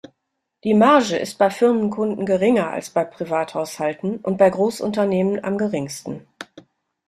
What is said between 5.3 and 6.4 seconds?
am geringsten.